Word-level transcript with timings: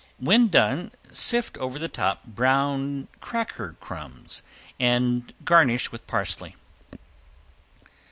When 0.17 0.47
done 0.47 0.93
sift 1.11 1.59
over 1.59 1.77
the 1.77 1.87
top 1.87 2.23
browned 2.25 3.07
cracker 3.19 3.75
crumbs 3.79 4.41
and 4.79 5.31
garnish 5.45 5.91
with 5.91 6.07
parsley. 6.07 6.55